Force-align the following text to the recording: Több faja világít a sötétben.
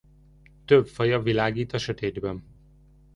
Több 0.65 0.87
faja 0.87 1.21
világít 1.21 1.73
a 1.73 1.77
sötétben. 1.77 2.43